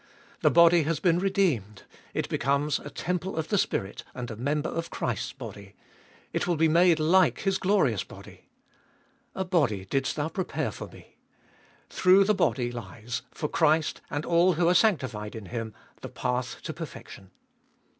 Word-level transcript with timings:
The 0.39 0.49
body 0.49 0.81
has 0.81 0.99
been 0.99 1.19
redeemed; 1.19 1.83
it 2.15 2.27
becomes 2.27 2.79
a 2.79 2.89
temple 2.89 3.35
of 3.35 3.49
the 3.49 3.57
Spirit 3.59 4.03
and 4.15 4.31
a 4.31 4.35
member 4.35 4.71
of 4.71 4.89
Christ's 4.89 5.31
body; 5.31 5.75
it 6.33 6.47
will 6.47 6.55
be 6.55 6.67
made 6.67 6.99
like 6.99 7.41
His 7.41 7.59
glorious 7.59 8.03
body. 8.03 8.45
A 9.35 9.45
body 9.45 9.85
didst 9.85 10.15
thou 10.15 10.27
prepare 10.29 10.71
for 10.71 10.87
Me: 10.87 11.17
through 11.91 12.23
the 12.23 12.33
body 12.33 12.71
lies, 12.71 13.21
for 13.29 13.47
Christ 13.47 14.01
and 14.09 14.25
all 14.25 14.53
who 14.53 14.67
are 14.67 14.73
sanctified 14.73 15.35
in 15.35 15.45
Him, 15.45 15.71
the 16.01 16.09
path 16.09 16.63
to 16.63 16.73
perfection. 16.73 17.29